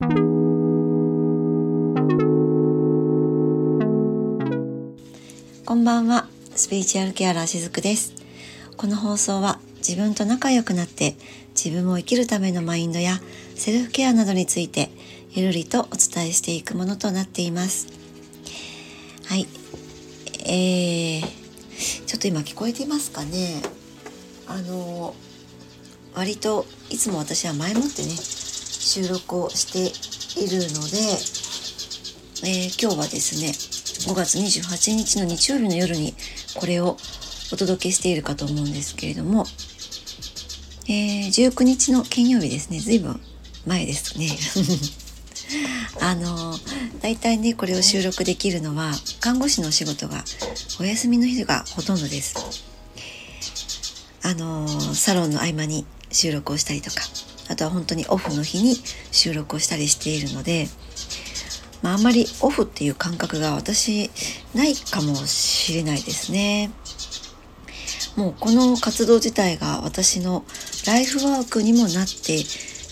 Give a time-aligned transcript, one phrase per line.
[0.00, 0.06] こ
[5.74, 6.28] んばんは。
[6.54, 8.14] スピリチュアルケアラーしずくです。
[8.76, 11.16] この放送は自分と仲良くなって
[11.60, 13.18] 自分を生きるためのマインドや
[13.56, 14.92] セルフケアなどについて
[15.32, 17.88] ゆるりとお伝えしていくものとなっています。
[19.26, 19.48] はい。
[20.46, 21.22] えー、
[22.06, 23.60] ちょっと今聞こえてますかね。
[24.46, 25.16] あの
[26.14, 28.37] 割といつも私は前もってね
[28.88, 29.80] 収録をして
[30.40, 30.96] いるので、
[32.48, 33.48] えー、今日はですね
[34.10, 36.14] 5月28日の日曜日の夜に
[36.54, 36.96] これを
[37.52, 39.44] お届けしているかと思うんですけれども、
[40.88, 42.80] えー、19日の金曜日ですね。
[42.80, 43.20] 随分
[43.66, 44.30] 前ですね。
[46.00, 46.58] あの
[47.02, 50.24] 大体ねこれを収録できるのは看護師のお仕事が
[50.80, 52.36] お休みの日がほとんどです。
[54.22, 57.02] あのサロンの合間に収録をしたりとか
[57.48, 58.76] あとは本当にオフの日に
[59.10, 60.68] 収録をしたりしているので、
[61.82, 64.10] まあ、あんまりオフっていう感覚が私
[64.54, 66.70] ないかもしれないですね。
[68.16, 70.44] もうこの活動自体が私の
[70.86, 72.42] ライフワークにもなって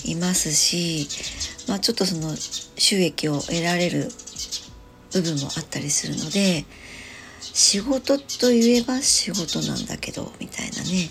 [0.08, 1.08] いますし、
[1.68, 4.08] まあ、ちょっとその収益を得られる
[5.12, 6.64] 部分もあったりするので
[7.40, 11.08] 仕事といえば仕事なんだけどみたいなね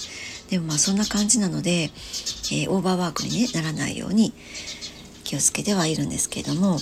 [0.49, 4.33] でもまあそんな感じなので、えー、オーバーワークに、ね、ならないように
[5.23, 6.77] 気をつけてはいるんですけれども、まあ、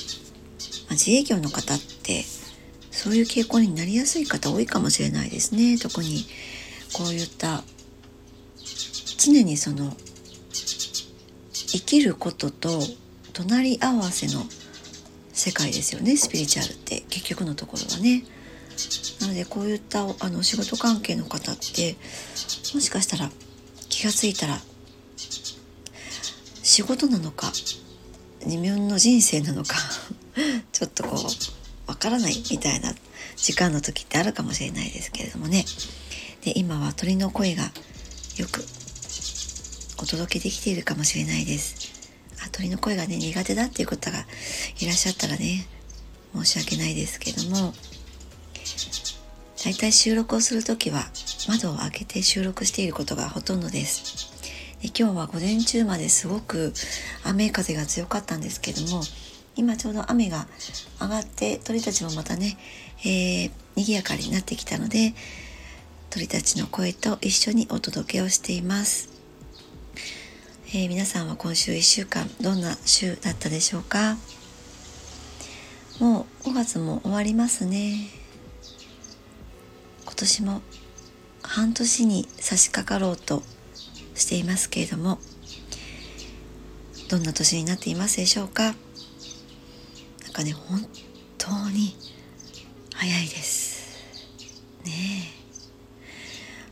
[0.91, 2.23] 自営業の方って
[2.91, 6.25] そういう傾向になりやすい方多いかもしれないですね特に
[6.93, 7.63] こういった
[9.17, 9.95] 常にその
[10.51, 12.81] 生きることと
[13.31, 14.43] 隣り合わせの
[15.31, 18.23] 世界ですよねスピリチュアルって結局のところはね。
[19.21, 21.95] なのでこういったあの仕事関係の方って
[22.73, 23.29] もしかしたら
[23.93, 24.57] 気が付いたら
[26.63, 27.51] 仕事なのか
[28.43, 29.75] 自分の人生なのか
[30.73, 32.95] ちょっとこうわからないみたいな
[33.37, 35.65] 時間の時ってあるかもしれないですけれどもね。
[36.43, 37.71] で今は鳥の声が
[38.37, 38.65] よく
[39.99, 41.75] お届けできているかもしれないです。
[42.43, 44.25] あ鳥の声がね苦手だっていう方が
[44.79, 45.67] いらっしゃったらね
[46.35, 47.75] 申し訳ないですけども。
[49.63, 51.05] だいたい収録をする時は
[51.47, 54.31] 窓を開けて収録していることがほとんどです。
[54.81, 56.73] で今日は午前中まですごく
[57.23, 59.01] 雨風が強かったんですけども
[59.55, 60.45] 今ちょうど雨が
[60.99, 62.57] 上がって鳥たちもまたね、
[63.05, 65.13] えー、賑やかになってきたので
[66.09, 69.09] 鳥たちの声と一緒にお届けをしています、
[70.67, 74.17] えー、皆さんは今週1週間どんな週だったでしょうか？
[75.99, 78.22] もう5月も終わりますね。
[80.05, 80.61] 今年も
[81.41, 83.43] 半年に差し掛かろうと
[84.15, 85.19] していますけれども
[87.09, 88.63] どんな年になっていますでしょうか？
[88.63, 88.73] なん
[90.33, 90.85] かね本
[91.37, 91.95] 当に
[92.93, 93.97] 早いです。
[94.85, 94.91] ね
[95.29, 95.43] え。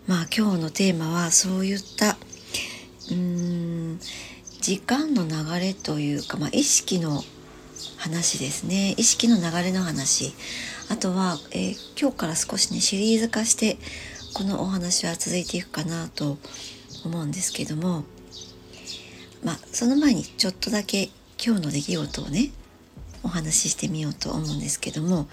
[0.08, 2.18] まあ今日のテーマはそういった
[3.10, 4.00] うーん
[4.62, 7.24] 時間の流れというか、まあ、意識の
[7.98, 8.94] 話ですね。
[8.98, 10.34] 意識の流れの話。
[10.92, 13.78] あとは、えー、今日から少しねシリーズ化して
[14.34, 16.38] このお話は続いていくかなと
[17.06, 18.04] 思うんですけども
[19.42, 21.10] まあその前にちょっとだけ
[21.42, 22.52] 今日の出来事をね
[23.24, 25.30] お話ししてみようと思うんですけども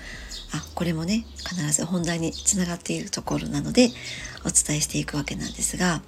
[0.55, 3.89] あこれもね必ず本題につながっているところなので
[4.47, 6.03] お伝えしていくわけなんですが、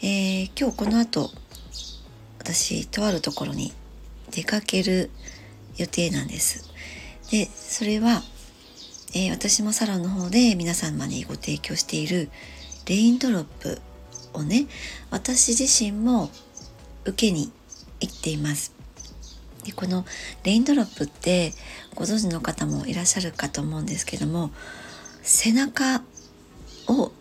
[0.00, 1.32] えー、今日この後
[2.38, 3.72] 私とあるところに
[4.30, 5.10] 出かける
[5.76, 6.67] 予定なんです。
[7.30, 8.22] でそれは
[9.14, 12.28] えー、私もサロンの方で皆様にご提供している
[12.86, 13.80] レインドロップ
[14.34, 14.66] をね
[15.10, 16.30] 私自身も
[17.04, 17.50] 受けに
[18.00, 18.74] 行っています
[19.64, 20.04] でこの
[20.44, 21.52] レインドロップって
[21.94, 24.50] ご存知の方もいらっしゃるかと思うんですけども
[25.22, 26.02] 背中
[26.86, 27.12] を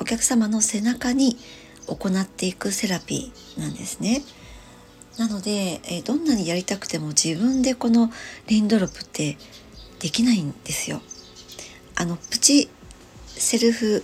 [0.00, 1.36] お客様の背中に
[1.86, 4.22] 行っていくセラピーなんですね。
[5.20, 8.10] なので、えどんなにやりたくても自分でこの
[8.48, 9.36] レインドロップって
[9.98, 11.02] できないんですよ。
[11.94, 12.70] あのプチ
[13.26, 14.02] セルフ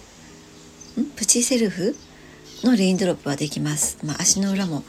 [1.01, 1.07] ん？
[1.17, 1.97] プチセルフ
[2.65, 4.85] のレインドロップはできます、まあ、足の裏も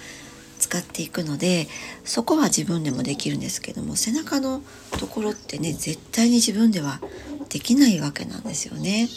[0.60, 1.70] 使っていくので
[2.04, 4.62] そこは自分でもできるんですけども背中の
[5.00, 7.00] ところってね絶対に自分では
[7.48, 9.08] できないわけなんですよね。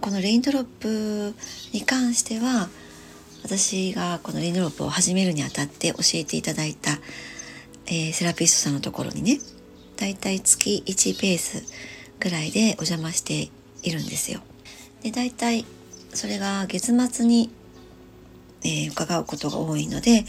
[0.00, 1.34] このレインドロップ
[1.72, 2.68] に関しては
[3.42, 6.92] 私がこのレインドロップを始めるにあたって教えていただいた、
[7.86, 9.38] えー、セラピストさんのところにね
[9.96, 11.64] だいたい月1ペース
[12.20, 13.50] ぐらいでお邪魔して
[13.82, 14.40] いるんですよ。
[15.02, 15.64] で大体
[16.12, 17.50] それが月末に、
[18.62, 20.24] えー、伺うことが多いので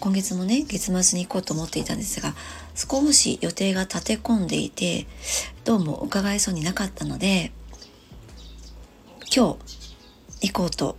[0.00, 2.34] 今月もね月末に行こうと思っていたんですが
[2.74, 5.06] 少し予定が立て込んでいて
[5.64, 7.50] どうも伺えそうになかったので
[9.34, 9.56] 今
[10.40, 10.96] 日行こうと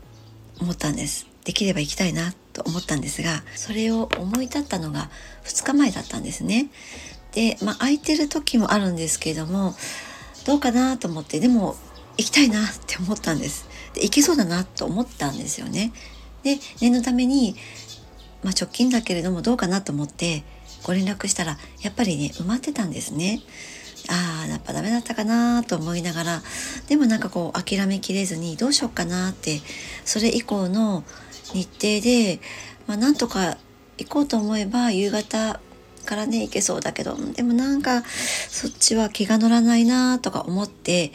[0.61, 1.27] 思ったんです。
[1.45, 5.09] できれば行きたいなと思ったんですがそれを思い立ったのが
[5.45, 6.67] 2日前だったんですね。
[7.31, 9.75] でまあ空いてる時もあるんですけれども
[10.45, 11.75] どうかなと思ってでも
[12.17, 13.67] 行きたいなって思ったんです。
[13.93, 15.91] で行けそうだなと思ったんですよね。
[16.43, 17.55] で念のために、
[18.43, 20.43] まあ、直近だけれどもどうかなと思って
[20.83, 23.41] ご連絡したらやっぱりね埋まってたんですね。
[24.09, 26.41] ああやっぱダメだったかなと思いながら
[26.87, 29.61] でもなんかこう諦めきれずにどうしようかなって
[30.03, 31.03] それ以降の
[31.53, 32.39] 日程で、
[32.87, 33.57] まあ、なんとか
[33.97, 35.59] 行こうと思えば夕方
[36.05, 41.11] からね行けそうだけどでもなんかそっちは気が乗らないなとか思って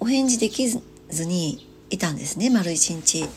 [0.00, 0.82] お返事できず
[1.26, 3.28] にいたんですね丸一日。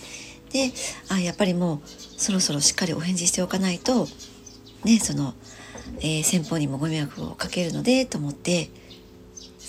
[0.51, 0.71] で
[1.09, 4.07] あやっぱりもうそろそろしっかりお返事しておかないと
[4.85, 5.33] ねその、
[5.99, 8.69] えー、先方にもご迷惑をかけるのでと思って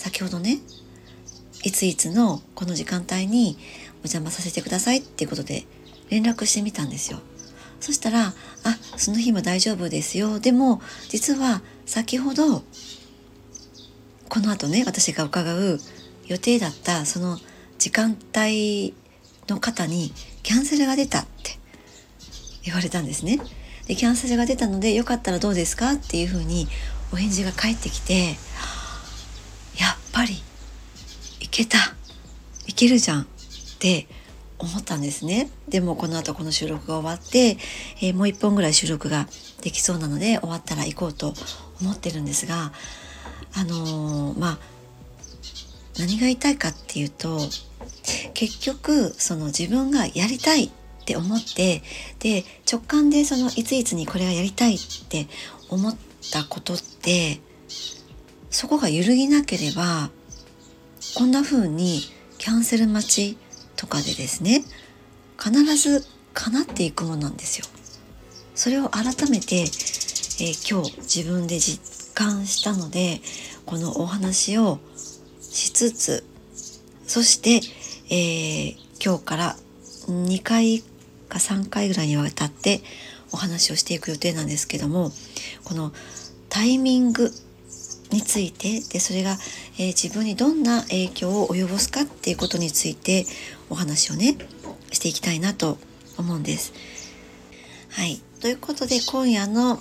[0.06, 0.61] 先ほどね
[1.64, 3.58] いついつのこの時間帯に
[3.94, 5.64] お邪魔させてくださいっていうことで
[6.11, 7.19] 連絡してみたんですよ。
[7.81, 8.32] そしたら
[8.62, 12.62] 「あその日も大丈夫ですよ」でも実は先ほど
[14.29, 15.81] この後ね私が伺う
[16.29, 17.41] 予定だったその
[17.79, 18.94] 時間帯
[19.49, 20.12] の方に
[20.44, 21.59] キャンセルが出たって
[22.62, 23.41] 言われたんですね。
[23.88, 25.94] でキャンセルが出たのでよかったらどうですか？
[25.94, 26.69] っていうふうに
[27.12, 28.37] お返事が返ってきて
[30.16, 30.32] ぱり
[31.40, 31.76] いけた
[32.66, 33.26] いけるじゃんっ
[33.78, 34.08] て
[34.58, 35.50] 思ったんですね。
[35.68, 37.58] でもこの後この収録が終わって、
[38.00, 39.28] えー、もう一本ぐらい収録が
[39.60, 41.34] できそうなので終わったら行こうと
[41.82, 42.72] 思ってるんですが
[43.54, 44.58] あのー、まあ
[45.98, 47.38] 何が言いたいかっていうと
[48.32, 50.70] 結局その自分がやりたいっ
[51.04, 51.82] て思って
[52.20, 54.78] で直感でそのいついつにこれはやりたいっ
[55.10, 55.26] て
[55.68, 55.94] 思っ
[56.32, 57.40] たことって
[58.56, 60.08] そこが揺るぎなければ
[61.14, 62.00] こんな風に
[62.38, 63.37] キャンセル待ち
[63.76, 64.64] とかでですね
[65.38, 67.67] 必ず叶っていくものなんですよ。
[68.55, 73.20] それを改めて、えー、今日自分で実感したので
[73.67, 74.79] このお話を
[75.38, 76.25] しつつ
[77.06, 77.61] そして、
[78.09, 79.56] えー、今日から
[80.09, 80.81] 2回
[81.29, 82.81] か3回ぐらいにわたって
[83.32, 85.11] お話をしていく予定なんですけども
[85.64, 85.93] この
[86.49, 87.31] タイミング
[88.11, 89.37] についてでそれが、
[89.79, 93.26] えー、自分にどんな影響を及ぼすかっていうことについて
[93.70, 94.37] お話をね
[94.93, 95.79] していきたいなと
[96.19, 96.73] 思うんです。
[97.91, 98.20] はい。
[98.41, 99.81] ということで今夜の、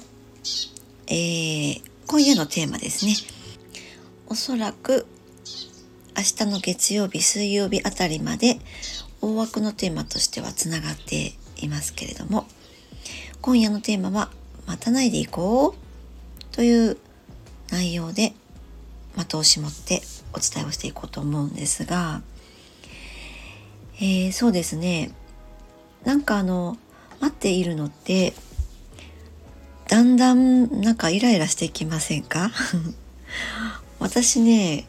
[1.08, 3.14] えー、今夜のテーマですね。
[4.28, 5.06] おそらく
[6.18, 8.60] 明日の月曜日、水曜日あたりまで
[9.22, 12.46] 大枠のテーマとしてはつながっていますけれども
[13.42, 14.32] 今夜のテーマは
[14.66, 15.76] 「待たないでいこう」
[16.56, 16.98] という
[17.70, 18.34] 内容で
[19.18, 20.02] 的を絞って
[20.34, 22.22] お伝えをしていこうと思うんですが、
[23.98, 25.12] えー、そうですね
[26.04, 26.78] なんかあの
[27.20, 28.34] 待っているのって
[29.88, 32.52] だんだんなんかイライラしてきませんか？
[34.00, 34.86] 私ね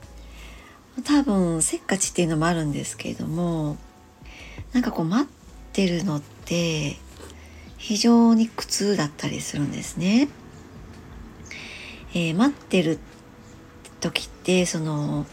[1.04, 3.76] 多分せっかちっていうのもあるんですけれども
[4.72, 5.26] なんかこう待っ
[5.72, 6.96] てるのって
[7.76, 10.28] 非常に苦痛だったりするんですね。
[12.18, 12.98] えー、待ってる
[14.00, 15.26] 時ってその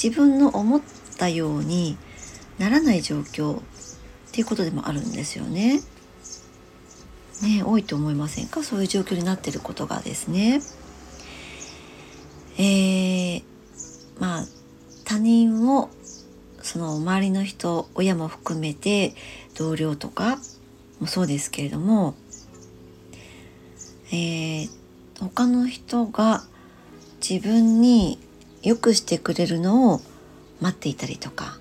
[0.00, 0.82] 自分の思っ
[1.16, 1.96] たように
[2.58, 3.62] ならない状況っ
[4.30, 5.80] ていうことでもあるんですよね。
[7.40, 8.62] ね多いと思いませんか？
[8.62, 10.60] そういう状況になってることがですね。
[12.58, 13.42] えー、
[14.18, 14.46] まあ
[15.06, 15.88] 他人を
[16.60, 19.14] その周りの人親も含めて
[19.56, 20.38] 同僚とか
[21.00, 22.14] もそうですけれども、
[24.12, 24.77] えー、
[25.20, 26.44] 他の人が
[27.26, 28.18] 自分に
[28.62, 30.00] 良くしてくれるのを
[30.60, 31.58] 待っていたりとか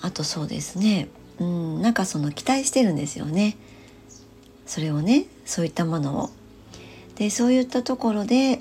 [0.00, 1.08] あとそうですね
[1.38, 3.56] うんなんかその期待してるんですよね
[4.66, 6.30] それをねそういったものを。
[7.16, 8.60] でそういったところで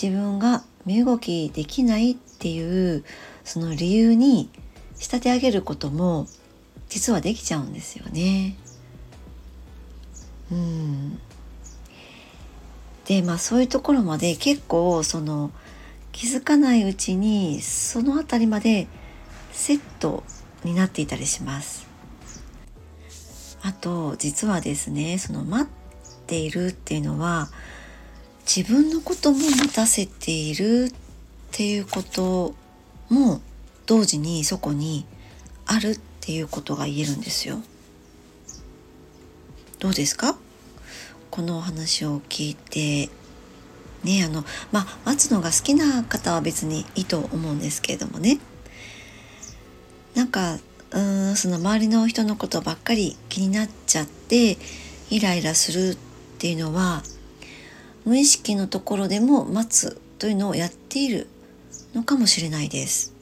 [0.00, 3.04] 自分が身動きできないっていう
[3.42, 4.50] その理由に
[4.96, 6.26] 仕立て上げることも
[6.90, 8.56] 実はできちゃうんですよね。
[10.52, 11.18] うん
[13.06, 15.50] でまあそういうところまで結構その
[16.12, 18.86] 気づかないうちにその辺りまで
[19.52, 20.24] セット
[20.64, 21.86] になっていたりします。
[23.62, 27.48] あと実はですねその待っているっていうのは
[28.46, 30.94] 自分のことも待たせているっ
[31.50, 32.54] ていうこと
[33.08, 33.40] も
[33.86, 35.06] 同時にそこに
[35.66, 37.60] あるっていうことが言えるんですよ。
[39.78, 40.36] どうですか？
[41.34, 43.10] このお話を聞いて
[44.04, 48.38] ねあのまあ待つのが好きな方は別にいいと思うんですけれどもね
[50.14, 50.58] なんか
[50.92, 54.58] うんその周りの人のことばっかり気になっちゃって
[55.10, 55.98] イライラするっ
[56.38, 57.02] ていうのは
[58.04, 61.26] 無意識のところでも待つというのをやっている
[61.96, 63.12] のかもしれないです。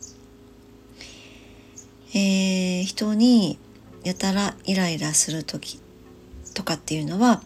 [2.13, 3.59] えー、人に
[4.05, 5.81] やたらイライラする時
[6.53, 7.43] とかっていうのは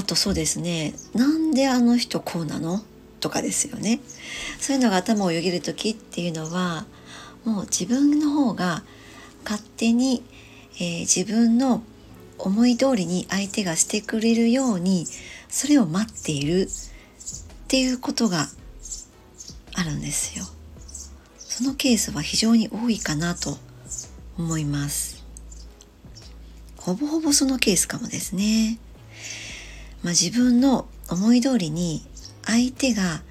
[0.00, 2.80] あとそうですねなんであの人こうなの？
[3.20, 4.00] とかですよね
[4.58, 6.86] そういうのが頭をよぎる時っていうのは
[7.44, 8.82] もう自分の方が
[9.44, 10.22] 勝手に、
[10.76, 11.82] えー、自分の
[12.38, 15.04] 思い通りに相手がしてくれるように
[15.50, 16.66] それを待っているっ
[17.68, 18.46] ていうことが
[19.74, 20.46] あるんですよ。
[21.36, 23.58] そのケースは非常に多いかなと
[24.38, 25.22] 思います。
[26.78, 28.78] ほぼほぼそのケースかもですね。
[30.02, 32.02] まあ、自分の思い通りに
[32.44, 33.22] 相手が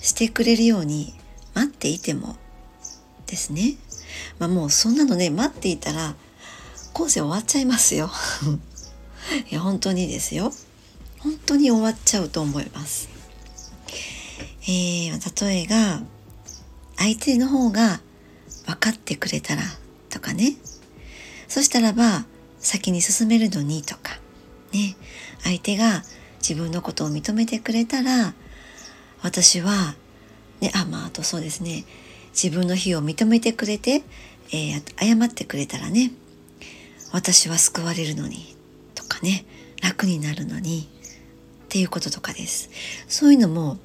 [0.00, 1.14] してくれるように
[1.54, 2.36] 待っていても
[3.26, 3.74] ですね。
[4.38, 6.14] まあ、もうそんなのね待っていたら
[6.92, 8.10] 今世終わっちゃいますよ。
[9.50, 10.52] いや本当にですよ。
[11.18, 13.08] 本当に終わっちゃうと思います。
[14.66, 16.02] えー、例えが
[16.96, 18.00] 相手の方が
[18.66, 19.62] 分かってくれたら
[20.08, 20.56] とかね
[21.48, 22.24] そしたらば
[22.60, 24.18] 先に進めるのにとか
[24.72, 24.96] ね
[25.44, 26.02] 相手が
[26.46, 28.34] 自分のことを認めてくれたら
[29.22, 29.94] 私は
[30.60, 31.84] ねあまああとそうですね。
[32.32, 34.02] 自分の非を認めてくれて、
[34.50, 36.10] えー、謝ってくれたらね
[37.12, 38.56] 私は救われるのに
[38.96, 39.46] とかね
[39.80, 40.88] 楽になるのに
[41.66, 42.70] っていうこととかです。
[43.08, 43.78] そういうのも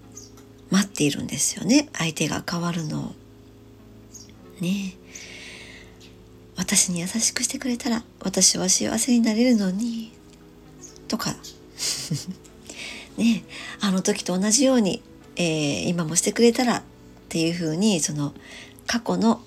[0.72, 1.90] 待っているんですよね。
[1.94, 3.12] 相手が変わるのを。
[4.62, 4.96] ね。
[6.56, 10.12] 私に優しくしてくれたら私は幸せになれるのに
[11.10, 11.36] とか。
[13.18, 13.44] ね
[13.82, 15.04] あの時と同じように、
[15.36, 16.84] えー、今もしてくれたらっ
[17.28, 18.34] ていうふうにその
[18.88, 19.42] 過去の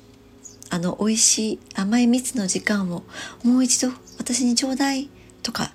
[0.69, 3.03] あの美味しい甘い蜜の時間を
[3.43, 5.11] もう一度私にちょうだい
[5.43, 5.75] とか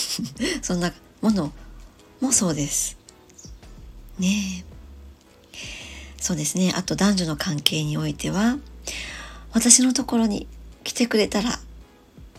[0.62, 1.52] そんなもの
[2.20, 2.96] もそうです。
[4.18, 4.64] ね。
[6.18, 6.72] そうですね。
[6.74, 8.58] あと男女の関係においては
[9.52, 10.46] 私のところに
[10.84, 11.58] 来てくれたら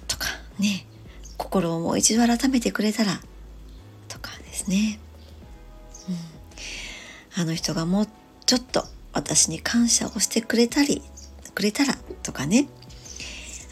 [0.08, 0.28] とか
[0.60, 0.86] ね。
[1.42, 3.20] 心をもう一度改めてくれたら
[4.08, 5.00] とかですね、
[7.36, 8.08] うん、あの人がもう
[8.46, 11.02] ちょっと私に感謝をしてくれたり
[11.56, 12.68] くれたらとかね。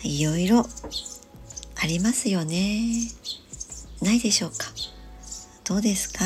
[0.03, 0.65] いろいろ
[1.81, 2.81] ありますよね。
[4.01, 4.67] ないでしょうか。
[5.65, 6.25] どうですか？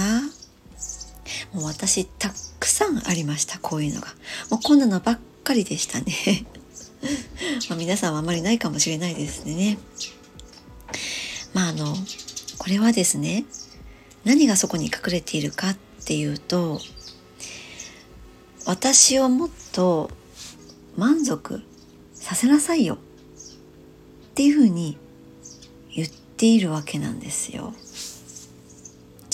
[1.54, 4.08] もう私たくさんありましたこういうのが。
[4.50, 6.46] もうこんなのばっかりでしたね。
[7.70, 9.78] ま皆さんはあまりないかもしれないですね。
[11.54, 11.96] まああの
[12.58, 13.46] これはですね
[14.24, 16.80] 何がそこに隠れているかっていうと
[18.66, 20.10] 私をもっと
[20.96, 21.62] 満足
[22.14, 22.98] させなさいよっ
[24.36, 24.98] ていうふうに
[25.94, 27.74] 言っているわけなんですよ。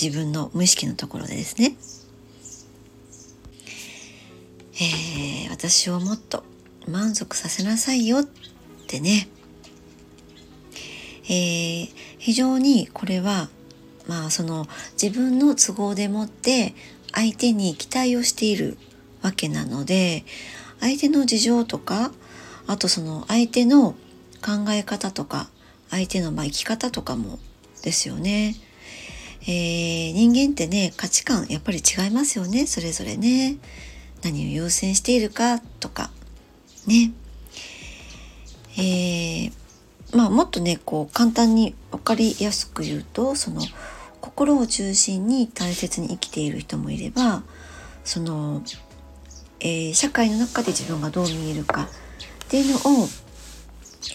[0.01, 1.75] 自分の無意識のところでですね。
[4.81, 6.43] えー、私をもっと
[6.87, 8.27] 満足させなさいよっ
[8.87, 9.27] てね、
[11.25, 13.49] えー、非常にこれは
[14.07, 14.67] まあその
[15.01, 16.75] 自分の都合でもって
[17.13, 18.77] 相手に期待をしている
[19.23, 20.23] わけなので
[20.79, 22.11] 相手の事情とか
[22.67, 23.95] あとその相手の
[24.41, 25.49] 考え方とか
[25.89, 27.39] 相手のま生き方とかも
[27.81, 28.55] ですよね。
[29.43, 33.57] えー、人間ってね価値観やっぱり違いますよねそれぞれね。
[34.21, 36.11] 何を優先しているかとか
[36.85, 37.13] ね
[38.77, 39.51] えー、
[40.13, 43.61] まあもっとねこう簡単に分かりやすく言うとその
[44.21, 47.43] 心を中心に大切に生きている人もいれば
[48.03, 48.61] その、
[49.59, 51.87] えー、社会の中で自分がどう見えるかっ
[52.49, 53.07] ていうのを、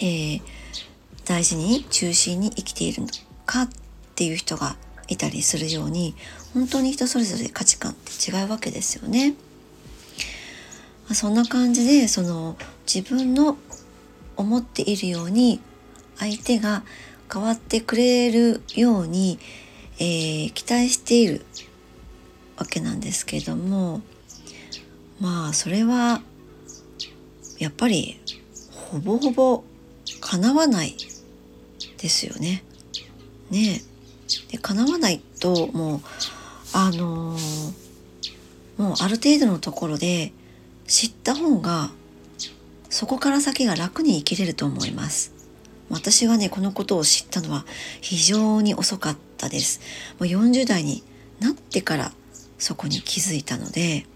[0.01, 0.43] えー、
[1.25, 3.09] 大事に中心に生きているの
[3.47, 3.69] かっ
[4.17, 4.77] ていう人が
[5.09, 6.15] いたりするように
[6.55, 9.35] 本当に人それぞれ価値観って違うわけですよね。
[11.13, 13.59] そんな感じでその自分の
[14.37, 15.61] 思っているように
[16.19, 16.83] 相手が
[17.33, 19.39] 変わってくれるように、
[19.99, 21.45] えー、期待している
[22.57, 24.03] わけなんですけども
[25.21, 26.23] まあそれは
[27.59, 28.21] やっぱり
[28.73, 29.65] ほぼほぼ
[30.21, 30.97] 叶わない
[31.99, 32.63] ですよね。
[33.51, 33.81] ね
[34.51, 36.01] で叶わないともう
[36.73, 37.73] あのー、
[38.77, 40.33] もうある程度のところで
[40.87, 41.91] 知った方が
[42.91, 45.33] そこから先が楽に生きれると思います
[45.91, 47.65] 私はねこのことを知ったのは
[48.01, 49.81] 非常に遅かったです
[50.19, 51.03] もう40代に
[51.41, 52.13] なってから
[52.59, 54.07] そこに気づいたので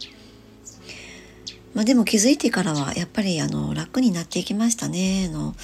[1.75, 5.55] まあ、でも気づいてからはやっぱりあの楽になっていきましたねの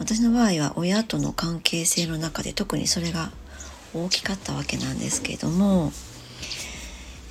[0.00, 3.30] 私の場合は親との関係性の中で特にそれが
[3.94, 5.92] 大きかったわけなんですけれども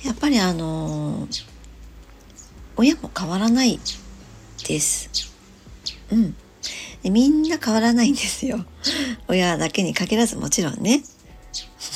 [0.04, 1.28] やっぱりあの
[2.76, 3.78] 親も変わらない
[4.66, 5.10] です。
[6.10, 6.34] うん。
[7.02, 8.64] でみんな変わらないんですよ。
[9.28, 11.02] 親だけに限らずもちろんね。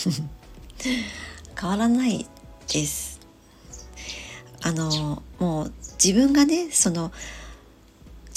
[1.61, 2.26] 変わらない
[2.73, 3.20] です。
[4.62, 7.12] あのもう自分がねその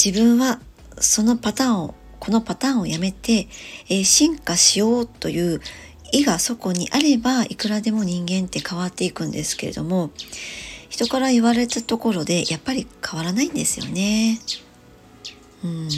[0.04, 0.60] 自分は
[1.00, 3.48] そのパターンをこのパターンをやめて、
[3.88, 5.62] えー、進化しようという
[6.12, 10.12] 意がそこにあればいくらでも人間って変わっていくんですけれども
[10.90, 14.40] 人から言われたところでやっぱり変わらないんですよね。
[15.64, 15.90] うん、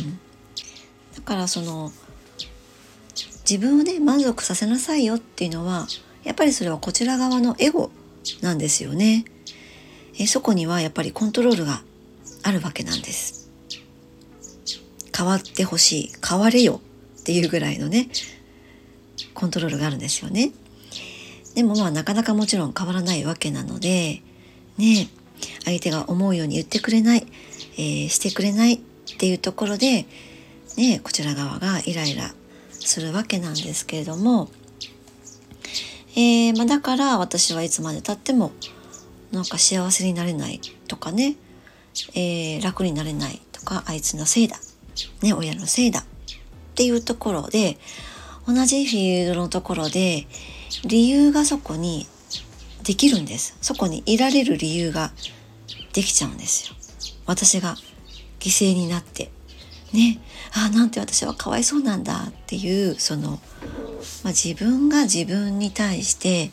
[1.20, 1.92] だからその
[3.48, 5.86] 自分をね満足させなさいよっていうのは
[6.24, 7.92] やっぱりそれはこちら側のエゴ
[8.42, 9.26] なんですよね。
[10.18, 11.82] えそこにはやっぱりコントロールが
[12.44, 13.50] あるわけなんです。
[15.16, 16.80] 変わってほしい変われよ
[17.20, 18.10] っていうぐらいのね
[19.34, 20.52] コントロールがあるんですよね。
[21.54, 24.22] でもまあなかなかもちろん変わらないわけなので
[24.78, 25.10] ね
[25.66, 27.28] 相手が思うように言ってくれない、
[27.78, 28.80] えー、してくれないっ
[29.18, 30.06] ていうところで
[30.80, 32.34] ねこちら側がイライラ
[32.72, 34.50] するわけなんですけれども、
[36.16, 38.52] えーまあ、だから私はいつまでたっても
[39.32, 41.36] なんか幸せになれないとかね、
[42.16, 44.58] えー、楽になれないとかあいつのせいだ、
[45.22, 46.00] ね、親のせいだ。
[46.00, 46.04] っ
[46.76, 47.78] ていうところで
[48.48, 50.28] 同じフィールドのところで
[50.86, 52.08] 理由がそこに
[52.84, 53.58] できるんです。
[53.62, 55.12] そこにいられる理由が
[55.92, 56.76] できちゃうんですよ。
[57.26, 57.76] 私が
[58.40, 59.30] 犠牲になって。
[59.94, 60.20] ね
[60.54, 63.40] あなんて私はかわいそうなんだっていうその、まあ、
[64.28, 66.52] 自分が自分に対して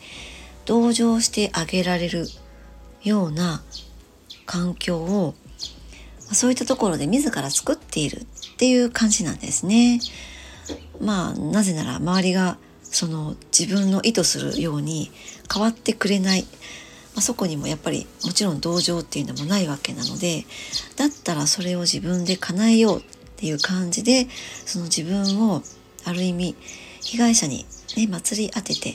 [0.64, 2.26] 同情してあげられる
[3.02, 3.62] ような
[4.46, 5.34] 環境を
[6.32, 10.00] そういったところで自ら作っているっていう感じなんですね。
[11.00, 15.10] まあなぜなら周りがその自分の意図するように
[15.52, 16.48] 変わってくれない、ま
[17.18, 20.44] あ、そこにもやっぱりもちろん同情っていうのもないわけなので
[20.96, 23.02] だったらそれを自分で叶えよう
[23.36, 24.28] っていう感じで
[24.64, 25.62] その自分を
[26.04, 26.56] ある意味
[27.02, 28.94] 被害者にね祭り当てて、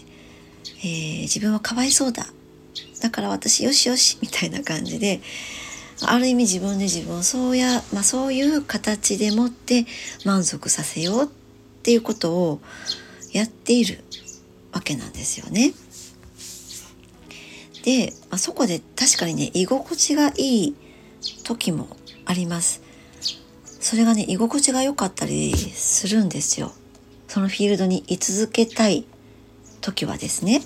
[0.80, 2.26] えー、自分はかわいそうだ
[3.02, 5.22] だから私よしよしみたいな感じで
[6.04, 9.86] ある意味自分で自分をそうや、まあ、そういう形でもって
[10.26, 11.28] 満足させようっ
[11.84, 12.62] ていうことを
[13.32, 14.04] やっている
[14.72, 15.74] わけなんですよね。
[17.84, 20.76] で、まあ、そこで確かにね居心地がいい
[21.44, 21.88] 時も
[22.26, 22.82] あります。
[23.82, 26.72] それがね居心地が良かったりするんですよ。
[27.28, 29.06] そのフィールドに居続けたい
[29.82, 30.62] 時はですね。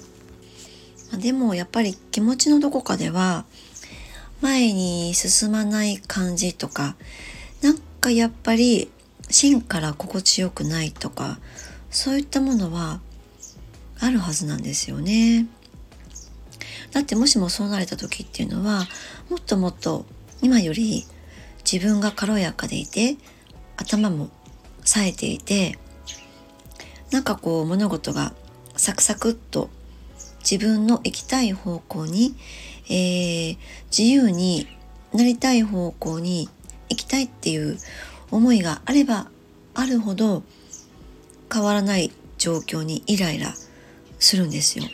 [1.18, 3.46] でもやっぱり気持ちのどこかでは
[4.42, 6.96] 前に進まない感じとか
[7.62, 8.92] なんかやっぱり
[9.30, 11.40] 芯から心地よくないとか
[11.90, 13.00] そういったものは
[14.00, 15.48] あるはずなんですよね。
[16.92, 18.88] だってもしもそうなれた時っていうのは
[19.30, 20.06] もっともっと
[20.42, 21.06] 今より
[21.70, 23.18] 自分が軽やかでいて
[23.78, 24.30] 頭も
[24.84, 25.78] 冴えていて
[27.12, 28.34] なんかこう物事が
[28.78, 29.70] サクサクっと
[30.40, 32.36] 自分の行きたい方向に、
[32.88, 33.58] えー、
[33.90, 34.68] 自由に
[35.14, 36.50] なりたい方向に
[36.90, 37.78] 行きたいっていう
[38.32, 39.28] 思いがあれば
[39.74, 40.44] あるほど
[41.52, 43.54] 変わらない状況にイライラ
[44.20, 44.86] するんですよ。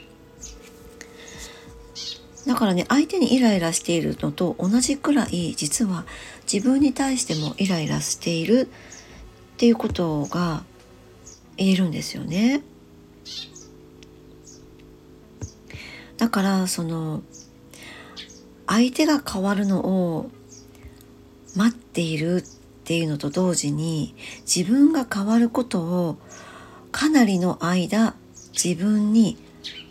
[2.47, 6.05] だからね相手にイライラしているのと同じくらい実は
[6.51, 8.67] 自分に対してもイライラしている
[9.53, 10.63] っていうことが
[11.55, 12.61] 言えるんですよね。
[16.17, 17.23] だからその
[18.67, 20.29] 相手が変わるのを
[21.55, 22.43] 待っているっ
[22.83, 26.17] ていうのと同時に自分が変わることを
[26.91, 28.13] かなりの間
[28.51, 29.37] 自分に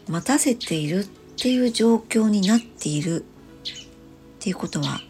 [0.08, 3.24] 待たせているっていう状況になっているっ
[4.40, 5.00] ていうことは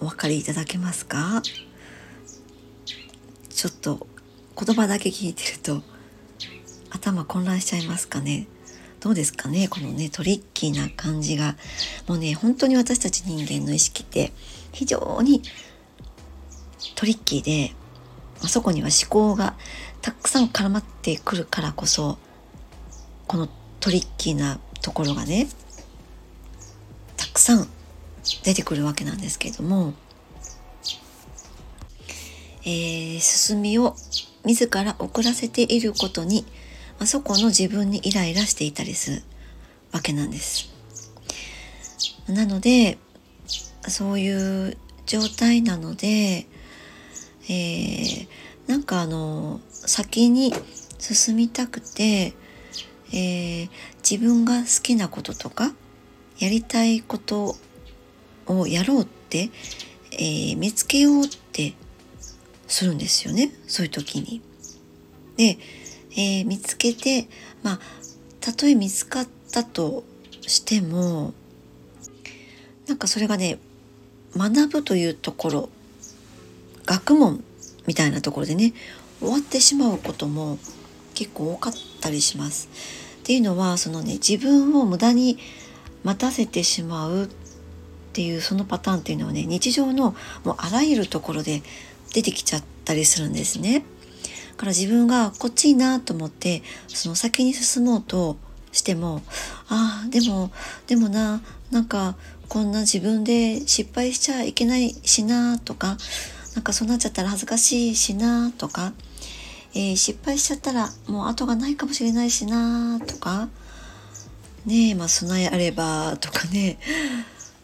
[0.00, 1.42] お分かりいただけますか？
[3.48, 4.06] ちょっと
[4.58, 5.82] 言葉だけ聞いてると
[6.90, 8.46] 頭混乱しちゃいますかね？
[9.00, 9.68] どうですかね？
[9.68, 11.56] このねトリッキーな感じが。
[12.06, 14.32] もうね本当に私たち人間の意識って
[14.72, 15.42] 非常に
[16.94, 17.72] トリッキーで
[18.42, 19.54] あそこには思考が
[20.00, 22.18] たくさん絡まってくるからこそ
[23.26, 23.48] この
[23.80, 25.46] トリッキーなところがね
[27.18, 27.68] たくさん
[28.42, 29.94] 出てくるわけなんですけれども、
[32.62, 33.96] えー、進みを
[34.44, 36.44] 自ら遅らせていることに
[37.00, 39.22] あ、そこの自分にイライラしていたりする
[39.90, 40.68] わけなんです。
[42.28, 42.98] なので
[43.88, 46.46] そういう状態なので、
[47.48, 48.28] えー、
[48.66, 50.52] なんかあの先に
[50.98, 52.34] 進みたくて、
[53.12, 53.70] えー、
[54.08, 55.72] 自分が好きなこととか
[56.38, 57.56] やりたいこと
[58.58, 59.50] をやろうって、
[60.12, 61.74] えー、見つけようって
[62.66, 64.40] するんですよねそういう時に。
[65.36, 65.58] で、
[66.12, 67.28] えー、見つけて
[67.62, 67.80] まあ
[68.40, 70.04] たとえ見つかったと
[70.42, 71.32] しても
[72.86, 73.58] なんかそれがね
[74.36, 75.68] 学ぶというところ
[76.86, 77.44] 学問
[77.86, 78.72] みたいなところでね
[79.20, 80.58] 終わってしまうことも
[81.14, 82.68] 結構多かったりします。
[83.20, 85.38] っていうのはそのね自分を無駄に
[86.02, 87.28] 待たせてしまうっ
[88.10, 91.62] っていうそのパターンっていうのはね日常のもうあらゆるところで
[92.12, 93.80] 出てきちゃったりするんですね。
[93.80, 98.36] だから自分がこっちいいなと思ってその先に進もうと
[98.72, 99.22] しても
[99.68, 100.50] ああでも
[100.86, 102.16] でもななんか
[102.48, 105.96] こんな自分で失敗しちゃいけないしなとか
[106.56, 108.92] なんかそうなっちゃったら恥ずかしいしなとか、
[109.72, 113.48] えー、失敗しちゃったらもう後がないかもしれないしなとか
[114.66, 116.78] ねえまあ備えあればとかね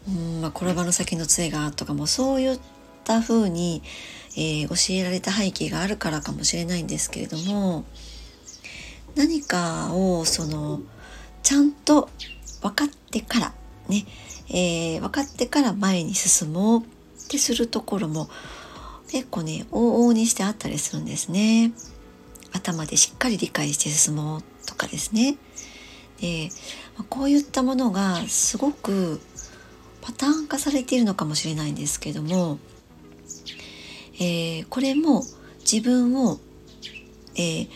[0.09, 2.59] うんまあ転ばぬ先の杖がとかもそういっ
[3.05, 3.83] た風に、
[4.37, 7.85] えー、教えられた背景があるからかもしれないんですけれども
[9.17, 10.81] 何かをその
[11.43, 12.09] ちゃんと
[12.61, 13.55] 分かってから
[13.89, 14.05] ね、
[14.49, 16.85] えー、分かってから前に進もうっ
[17.29, 18.29] てするところも
[19.11, 21.73] 結構ね往々にしてあったりするんですね。
[22.53, 25.37] 頭でしっかり理解して進もうとかですね。
[26.21, 26.49] で
[27.11, 29.21] こういったものがすごく
[30.07, 32.61] パターン化されているのかもしれないんですけども、
[34.15, 35.25] えー、これも
[35.61, 36.39] 自分を、
[37.35, 37.69] えー、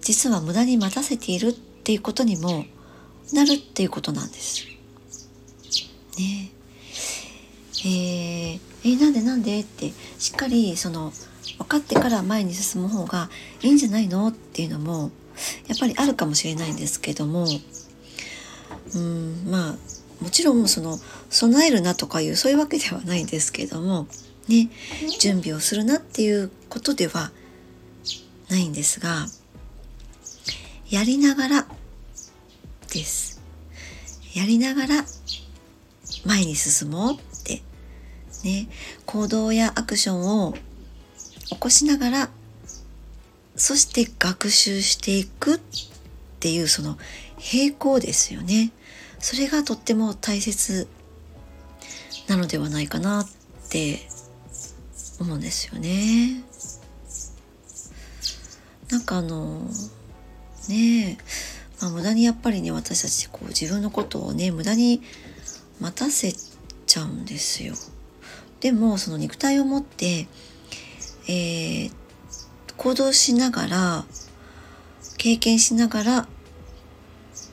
[0.00, 2.64] 実は無駄に待たせているっていうことにも
[3.32, 4.64] なるっていうことなんです。
[6.18, 6.52] ね
[7.84, 11.12] えー、えー、なんでなんでってしっかりその
[11.58, 13.28] 分かってから前に進む方が
[13.60, 15.10] いいんじゃないのっていうのも
[15.66, 17.46] やっぱりあるかもしれないんですけども
[18.94, 20.98] うんまあもちろんその
[21.30, 24.06] 備えるなとかいうそういうわけではないですけども
[24.48, 24.70] ね
[25.20, 27.32] 準備をするなっていうことでは
[28.48, 29.26] ないんですが
[30.88, 31.66] やりながら
[32.92, 33.40] です。
[34.34, 35.04] やりながら
[36.24, 37.62] 前に進もうって
[38.44, 38.68] ね
[39.06, 40.54] 行動やアクションを
[41.48, 42.30] 起こしながら
[43.56, 45.60] そして学習していくっ
[46.40, 46.98] ていうその
[47.38, 48.72] 平行ですよね。
[49.22, 50.88] それがとっても大切
[52.26, 53.26] なのではないかなっ
[53.70, 54.00] て
[55.20, 56.42] 思うんですよね。
[58.90, 59.60] なんかあの
[60.68, 61.18] ねえ、
[61.80, 65.00] まあ、無駄にやっぱりね私たちこう自分のことをね無駄に
[65.80, 67.74] 待たせちゃうんですよ。
[68.60, 70.26] でもその肉体を持って、
[71.28, 71.92] えー、
[72.76, 74.04] 行動しながら
[75.16, 76.28] 経験しながら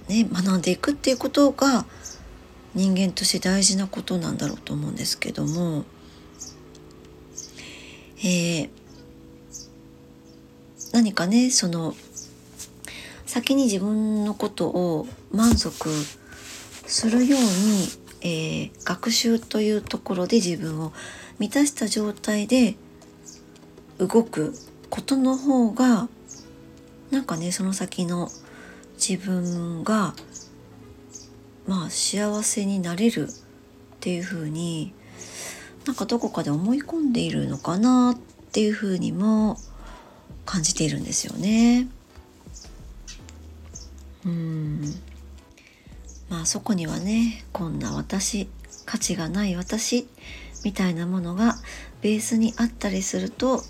[0.10, 1.86] ね、学んでいくっていうことが
[2.74, 5.86] 人間として大事なことなんだろうと思うんですけども、
[8.18, 8.70] えー、
[10.92, 11.94] 何かねその
[13.28, 15.90] 先に自分のことを満足
[16.88, 17.48] するように、
[18.22, 20.92] えー、学習というところで自分を
[21.38, 22.76] 満たした状態で
[24.00, 24.56] 動く
[24.90, 26.10] ことの方が
[27.12, 28.30] なんかねその先の
[29.00, 30.14] 自分が
[31.66, 33.32] まあ幸せになれるっ
[34.02, 34.94] ていうふうに
[35.86, 38.18] なんかどこかで思い込んでいるのかなっ
[38.52, 39.58] ていうふうにも
[40.46, 41.88] 感じているんですよね。
[44.26, 44.82] うん
[46.30, 48.50] まあそこにはねこんな私
[48.86, 50.08] 価値がない私
[50.66, 51.56] みたいなものが
[52.02, 53.64] ベースにあったりすると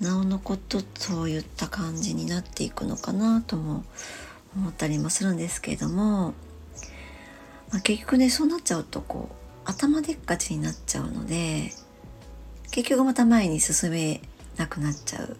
[0.00, 3.84] なおのことそういった感じになっていくのかなとも
[4.56, 6.34] 思ったりもするんですけれども、
[7.70, 11.72] まあ、結局ねそうなっちゃうとこう頭でっかちになっちゃうので
[12.70, 14.20] 結局また前に進め
[14.56, 15.36] なくなっちゃう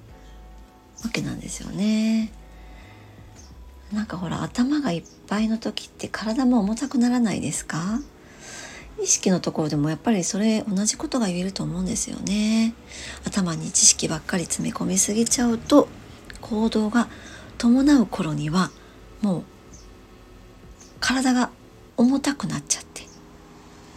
[1.02, 2.32] わけなんですよね。
[3.92, 8.00] なんかほら頭がいっぱいの時って体も重たくならないですか？
[9.00, 12.74] 意識のところでもやっぱりそれ同じことが言えると思うんですよね。
[13.24, 15.88] 頭に知識ばっかり詰め込みすぎちゃうと
[16.40, 17.08] 行動が
[17.58, 18.70] 伴う頃には
[19.22, 19.44] もう
[21.00, 21.50] 体が
[21.96, 23.02] 重たくなっちゃって。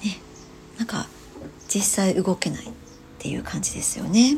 [0.04, 0.20] ね。
[0.78, 1.08] なんか
[1.68, 2.70] 実際動けないっ
[3.20, 4.38] ていう感じですよね。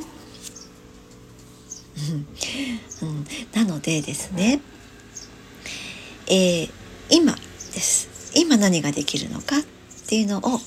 [3.01, 4.61] うん、なのでですね。
[6.27, 6.71] えー、
[7.09, 8.31] 今です。
[8.35, 9.61] 今何ができるのかっ
[10.07, 10.59] ていうのを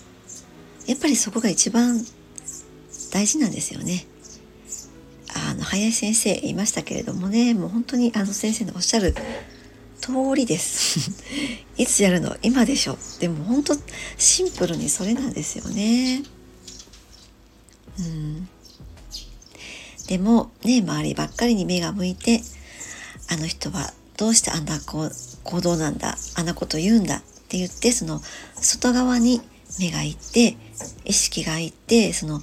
[0.87, 1.99] やっぱりそこが一番
[3.13, 4.07] 大事なんですよね。
[5.49, 7.55] あの林先生言いましたけれどもね。
[7.55, 9.15] もう本当にあの先生のおっしゃる
[10.05, 11.11] 通りです。
[11.79, 12.37] いつやるの？
[12.43, 12.99] 今でしょ。
[13.21, 13.77] でも本当
[14.19, 16.23] シンプルにそれなんですよね。
[17.99, 18.49] うん。
[20.07, 22.43] でもね周りばっかりに目が向いて
[23.31, 25.11] あの人はどうしてあんな行
[25.63, 28.21] 動なんだあんなこと言うんだって言ってその
[28.61, 29.41] 外側に
[29.79, 30.59] 目がいって
[31.07, 32.43] 意識がいってその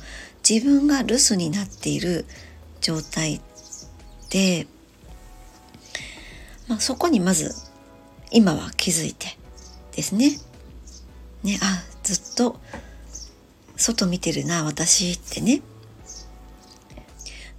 [0.50, 2.26] 自分が留守になっている
[2.82, 3.40] 状態
[4.32, 4.66] で、
[6.72, 7.54] まあ、そこにまず
[8.32, 9.38] 今は気づいて
[9.94, 10.40] ですね。
[11.44, 12.62] ねあずっと
[13.76, 15.62] 外見てるな私ってね。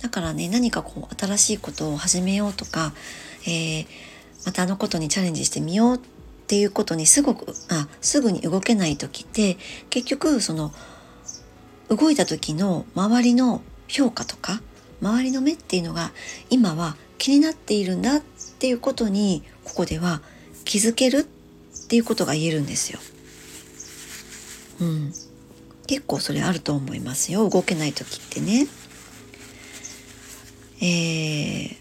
[0.01, 2.95] だからね何かこう新しいことを始めようとか、
[3.43, 3.87] えー、
[4.47, 6.01] またあのことにチャレンジしてみようっ
[6.47, 9.59] ていうことにすごくあすぐに動けない時って
[9.91, 10.73] 結局その
[11.91, 14.63] 動いた時の周りの評価とか
[15.03, 16.13] 周りの目っていうのが
[16.49, 18.21] 今は気になっているんだっ
[18.59, 20.23] ていうことにここでは
[20.65, 23.01] 気づけるっていうことが言えるんですよ。
[24.81, 25.13] うん、
[25.87, 28.67] 結構それあると思いますよ動けない時ってね。
[30.81, 31.77] えー、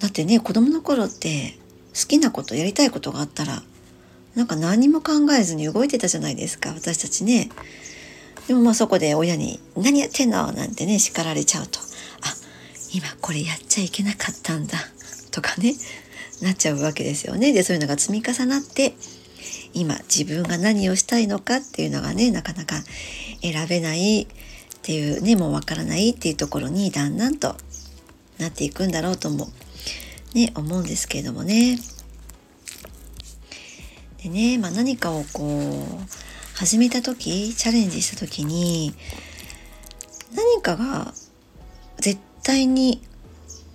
[0.00, 1.56] だってね子供の頃って
[1.94, 3.62] 好きなことやりたいことがあったら
[4.36, 7.50] なんか何も考えずに動いてたじゃないですか私たちね。
[8.48, 11.78] でもまあそこで親に「何やってんの?」なんてね叱られちゃうと
[12.22, 12.34] 「あ
[12.94, 14.78] 今これやっちゃいけなかったんだ」
[15.30, 15.74] とかね
[16.40, 17.52] なっちゃうわけですよね。
[17.52, 18.94] でそういうのが積み重なって
[19.74, 22.82] 今自分が何をしたいのかっていうのがねなかなか
[23.42, 24.26] 選べないっ
[24.80, 27.54] ていうねもうわからないっていうところにだんだんと
[28.38, 29.50] なっていくんだろうとも
[30.32, 31.78] ね思うんですけれどもね。
[34.22, 36.27] でね、まあ、何かをこう
[36.58, 38.92] 始めた時チャレンジした時に
[40.34, 41.14] 何かが
[41.98, 43.00] 絶対に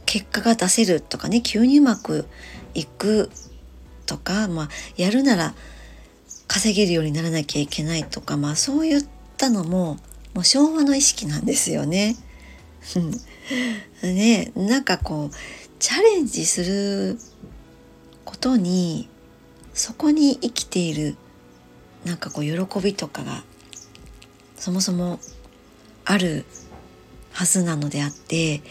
[0.06, 2.26] 結果が出せるとかね急にうまく
[2.74, 3.32] いく
[4.06, 5.54] とか、まあ、やるなら
[6.50, 9.06] 稼げるようにならなきゃいけないとか、まあ、そういっ
[9.38, 9.96] たのも
[10.34, 12.18] もう昭和の意識なんですよね。
[14.04, 15.36] ねなんかこう
[15.80, 17.18] チャレンジする
[18.26, 19.08] ことに
[19.74, 21.16] そこに生きている
[22.06, 23.44] なんかこう喜びとかが
[24.56, 25.20] そもそも
[26.06, 26.46] ある
[27.32, 28.62] はずなのであって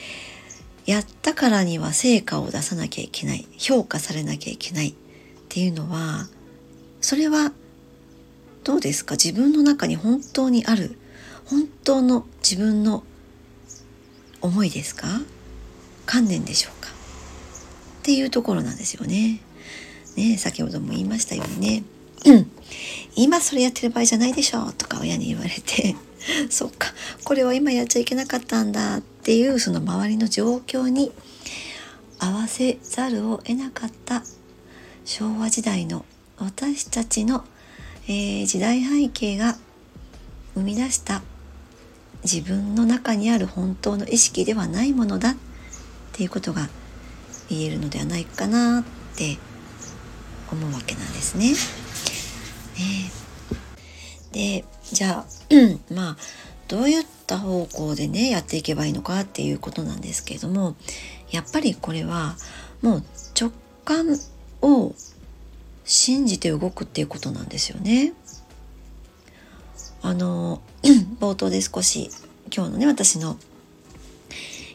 [0.86, 4.94] やったからには成果を出さなきゃいけない評価されなきゃいけないっ
[5.48, 6.26] ていうのは
[7.00, 7.52] それは
[8.64, 9.14] どうですか？
[9.14, 10.96] 自分の中に本当にある
[11.46, 13.02] 本当の自分の
[14.40, 15.08] 思いですか？
[16.06, 16.90] 観念でしょうか？
[16.90, 16.92] っ
[18.02, 19.40] ていうところなんですよね。
[20.16, 21.82] ね先ほども言いましたようにね、
[23.14, 25.96] 今それやってる場合じゃないでしょとか親に言われて
[26.51, 26.88] そっか
[27.25, 31.12] これは今やっちゃいけなかったんだっていうその周りの状況に
[32.18, 34.22] 合わせざるを得なかった
[35.05, 36.05] 昭和時代の
[36.38, 37.44] 私たちの、
[38.07, 39.57] えー、時代背景が
[40.55, 41.22] 生み出した
[42.25, 45.37] 自分の中にある本当の意識ではないものだっ
[46.12, 46.68] ていうことが
[47.48, 48.85] 言えるのではないかなっ
[49.16, 49.38] て
[50.51, 51.55] 思うわけなんですね。
[52.76, 53.11] ね
[54.32, 56.16] でじゃあ、まあ
[56.68, 60.74] どういった方向でねやっていけばいいのかっていうことなんですけれども
[61.30, 62.37] やっぱりこれは
[62.80, 63.02] もう
[63.38, 63.52] 直
[63.85, 64.18] 感
[64.62, 64.94] を
[65.85, 68.14] 信じて動くっていうことなんですよね。
[70.00, 70.62] あの
[71.20, 72.11] 冒頭で少し
[72.54, 73.37] 今日のね私の、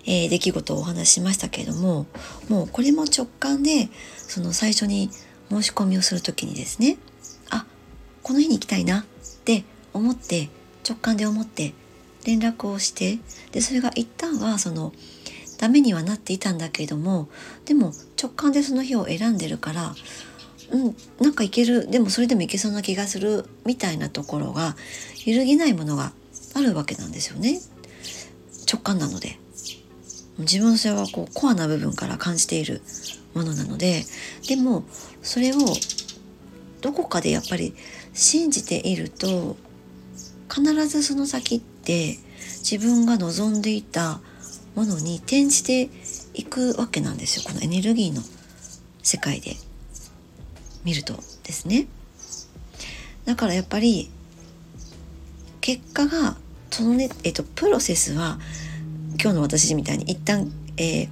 [0.05, 2.05] えー、出来事をお話ししましたけれども
[2.47, 5.09] もうこれも直感でその最初に
[5.49, 6.97] 申し込みをする時にですね
[8.27, 9.03] この日に行きたいなっ
[9.45, 9.63] て
[9.93, 10.49] 思って
[10.87, 11.73] 直感で思って
[12.25, 13.19] 連絡をして
[13.53, 14.91] でそれが一旦はその
[15.57, 17.29] ダメにはなっていたんだけれども
[17.63, 19.95] でも直感でその日を選んでるから
[20.71, 24.75] うんなんかいけるでもそれでもいけそうな気がするみたいなところが
[25.25, 26.11] 揺るぎないものが
[26.53, 27.61] あるわけなんですよね。
[28.69, 29.39] 直感なので。
[30.39, 32.83] 自分のそれはこうコアな部分から感じている
[33.33, 34.03] ものなので
[34.47, 34.83] でも
[35.23, 35.57] それを
[36.81, 37.73] どこかでやっぱり
[38.17, 39.55] 信じていると
[40.49, 42.17] 必ずその先って
[42.69, 44.19] 自分が望んでいた
[44.75, 45.89] ものに転じて
[46.33, 47.43] いくわけなんですよ。
[47.45, 48.21] このエネルギーの
[49.03, 49.55] 世界で。
[50.83, 51.85] 見るとですね。
[53.25, 54.09] だからやっぱり
[55.59, 56.37] 結果が
[56.71, 58.39] そのね、えっと、プロセスは
[59.21, 61.09] 今日の私みたいに一旦、えー、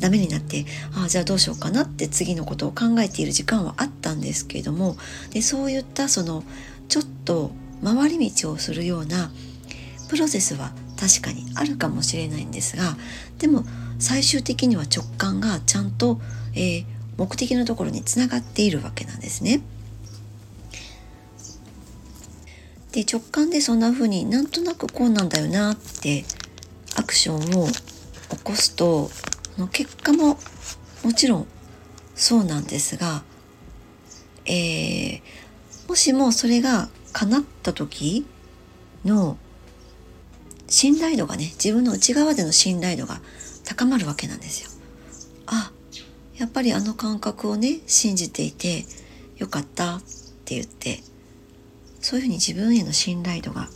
[0.00, 4.96] ダメになってああじゃあどうしようかなって次のことを考えている時間はあったんですけれども
[5.30, 6.44] でそういったその
[6.88, 7.50] ちょっと
[7.82, 9.30] 回り道をするような
[10.08, 12.96] プロセスは確かにあるかもしれないんですが
[13.38, 13.64] でも
[13.98, 16.20] 最終的には直感がちゃんと、
[16.54, 16.84] えー、
[17.16, 19.60] 目的のところにつながっているわけなんですね。
[22.92, 26.24] で直感でそんな風になんとなくこうなんだよなって
[26.94, 29.10] アクションを起こすと
[29.58, 30.38] の結果も
[31.02, 31.46] もちろん
[32.14, 33.22] そうなんですが、
[34.46, 35.20] えー、
[35.88, 38.26] もしもそれが叶った時
[39.04, 39.36] の
[40.66, 43.20] 信頼度がね自分の内側での信頼度が
[43.64, 44.70] 高まるわけなんですよ。
[45.46, 45.70] あ
[46.36, 48.84] やっぱりあの感覚をね信じていて
[49.36, 50.00] よかったっ
[50.44, 51.00] て言って
[52.00, 53.68] そういうふうに自分への信頼度が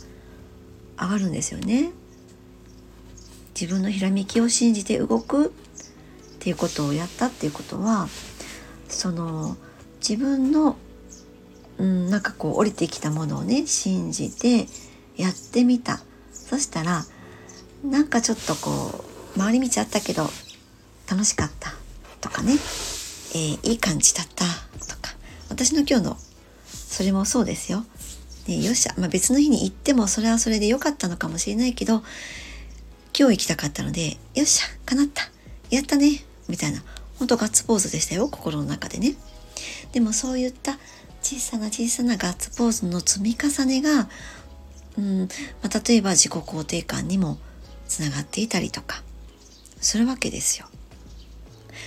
[0.99, 1.91] 上がるんですよね。
[3.59, 5.53] 自分のひらめきを信じて動く
[6.41, 8.07] っていうことをやったっていうことは
[8.89, 9.55] その
[9.99, 10.75] 自分の、
[11.77, 14.65] うん、なんかこう降りてきたものをね信じて
[15.15, 15.99] やってみた。
[16.33, 17.05] そしたら
[17.85, 20.23] なんかちょっとこう回り道あったけど
[21.07, 21.73] 楽しかった。
[22.21, 24.45] とかね、えー、いい感じだった。
[24.87, 25.15] とか。
[25.49, 26.17] 私の今日の
[26.65, 27.85] それもそうですよ。
[28.47, 32.01] ね、よっしゃ、まあ、別の日に行ってもそれはそれで良かったのかもしれないけど
[33.15, 34.65] 今日行きたかったのでよっしゃ。
[34.87, 35.29] 叶った。
[35.69, 36.30] やったね。
[36.51, 36.83] みたいな
[37.17, 39.15] ほんとガッツポーズでしたよ心の中でね。
[39.91, 40.77] でもそういった
[41.21, 44.09] 小さな小さなガッツポーズの積み重ねが
[44.97, 45.21] うん
[45.63, 47.37] まあ、例えば自己肯定感にも
[47.87, 49.03] つながっていたりとか
[49.79, 50.67] するわけですよ。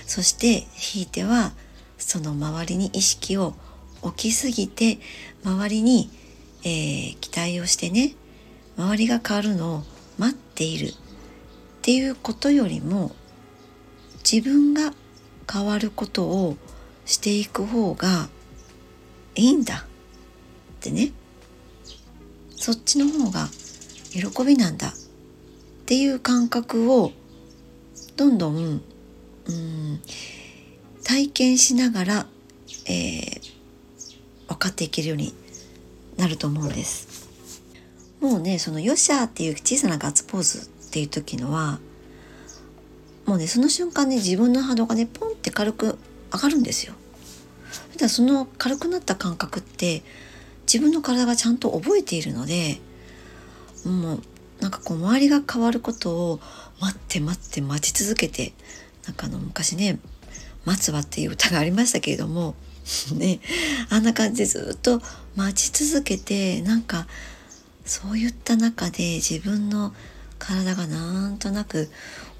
[0.07, 1.53] そしてひいては
[1.97, 3.53] その周りに意識を
[4.01, 4.99] 置きすぎて
[5.43, 6.09] 周りに、
[6.63, 8.13] えー、期待をしてね
[8.77, 9.83] 周りが変わるのを
[10.17, 10.91] 待っているっ
[11.81, 13.15] ていうことよりも
[14.29, 14.93] 自分が
[15.51, 16.57] 変わることを
[17.05, 18.27] していく方が
[19.35, 21.11] いいんだってね
[22.55, 23.47] そっちの方が
[24.11, 24.91] 喜びなんだっ
[25.85, 27.11] ていう感覚を
[28.15, 28.81] どんどん
[29.47, 30.01] うん
[31.03, 32.27] 体験しながら、
[32.87, 33.41] えー、
[34.47, 35.35] 分かっていけるように
[36.17, 37.29] なると思うんです。
[38.19, 41.79] もうねその「よっしゃ!」っていう小さなガッツポーズっていう時のは
[43.25, 45.97] もうねその瞬間ね自分の波動がねポンって軽く
[46.33, 46.93] 上がるんですよ。
[47.87, 50.03] そしたらその軽くなった感覚って
[50.65, 52.79] 自分の体がちゃんと覚えているので
[53.85, 54.21] もう
[54.59, 56.39] なんかこう周りが変わることを
[56.79, 58.53] 待って待って待ち続けて
[59.05, 59.99] なんかあの昔ね
[60.65, 62.55] 「待つわ」っていう歌がありましたけれども
[63.13, 63.39] ね
[63.89, 65.01] あんな感じでずっと
[65.35, 67.07] 待ち続けてなんか
[67.85, 69.93] そういった中で自分の
[70.39, 71.89] 体がなんとなく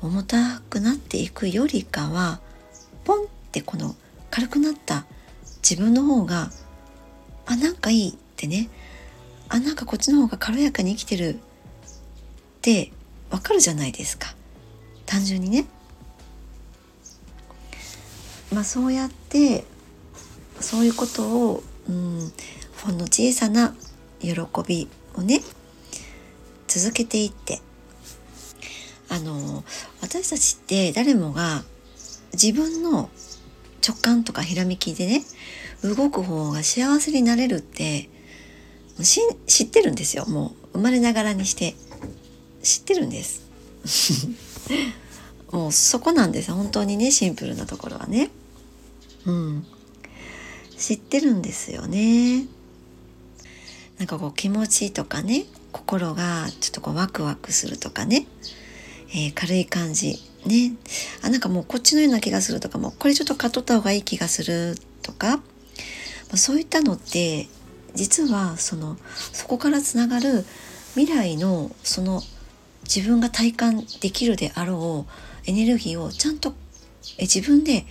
[0.05, 2.39] 重たくなっていくよりかは
[3.03, 3.95] ポンってこの
[4.29, 5.05] 軽くなった
[5.67, 6.51] 自分の方が
[7.47, 8.69] あなんかいいってね
[9.49, 11.37] あなんかこっちの方が軽やかに生きてるっ
[12.61, 12.91] て
[13.31, 14.35] わかるじゃないですか
[15.05, 15.65] 単純にね。
[18.53, 19.65] まあそうやって
[20.59, 22.31] そういうことを、うん、
[22.83, 23.75] ほんの小さな
[24.21, 24.31] 喜
[24.67, 25.41] びをね
[26.67, 27.59] 続けていって
[29.09, 29.63] あの
[30.01, 31.63] 私たちって誰もが
[32.33, 33.09] 自分の
[33.87, 35.23] 直感とかひらめきでね
[35.83, 38.09] 動く方が幸せになれるって
[39.47, 40.25] 知ってるんですよ。
[40.25, 41.75] もう生まれながらにして。
[42.65, 43.43] 知ってるんです。
[45.51, 48.31] もうそこなんです本当にねシンプルなところはね。
[49.25, 49.65] うん。
[50.75, 52.47] 知ってるんですよね。
[53.99, 58.25] なんかこう気持ちとかね心がちょっとこうワクワクするとかね、
[59.15, 60.73] えー、軽い感じね。
[61.23, 65.37] あなんかもうこっちのような気がするとかもこれちょっと買っとった方がいい気がするとか
[66.29, 67.47] まそういったのって
[67.93, 68.97] 実はその
[69.31, 70.43] そこからつながる
[70.95, 72.21] 未来のその
[72.83, 76.53] 自分が体感できるであろうエネルギーをちゃんと
[77.17, 77.85] 自分で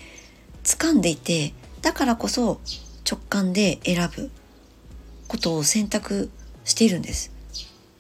[0.63, 2.61] 掴んでいてだからこそ
[3.11, 4.31] 直感で選ぶ
[5.27, 6.31] ことを選択
[6.65, 7.33] しているんです。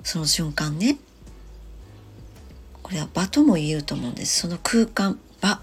[0.02, 0.98] その瞬間ね。
[2.84, 4.42] これは場とも言えると思うんです。
[4.42, 5.60] その空間場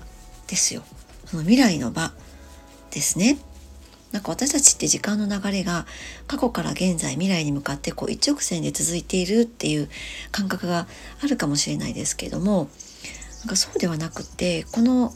[0.47, 0.83] ですよ。
[1.27, 2.11] その未来の場
[2.89, 3.37] ですね。
[4.11, 5.85] なんか私たちって時間の流れが
[6.27, 9.87] 過去から現在未来に向かってこう一直線で続いているっていう
[10.31, 10.87] 感覚が
[11.23, 12.67] あるかもしれないですけれども
[13.41, 15.13] なんかそうではなくってこの、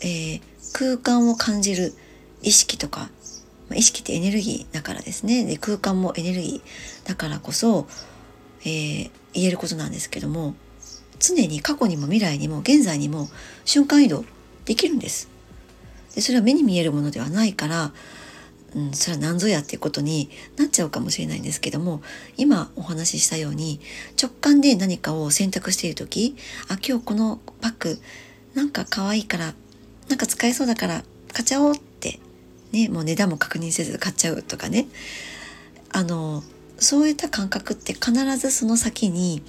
[0.00, 0.40] えー、
[0.72, 1.92] 空間を感じる
[2.42, 3.10] 意識とか
[3.68, 5.44] ま意識ってエネルギーだからですね。
[5.44, 7.86] で空間もエネルギーだからこそ、
[8.62, 10.54] えー、言えることなんですけども
[11.18, 13.28] 常に過去にも未来にも現在にも
[13.64, 14.24] 瞬間移動
[14.64, 15.28] できるんです。
[16.14, 17.92] でそれは目に見えるものではないから
[18.76, 22.02] うん、それは何ぞやっていうことになっちゃうかもしれないんですけども
[22.36, 23.80] 今お話ししたように
[24.20, 26.36] 直感で何かを選択している時
[26.68, 27.98] あ今日このバッグ
[28.54, 29.54] なんか可愛いから
[30.08, 32.20] なんか使えそうだから買っちゃおうって
[32.72, 34.86] ねもう値段も確認せず買っちゃうとかね。
[35.90, 36.42] あの
[36.78, 39.42] そういった感覚って必ずその先に、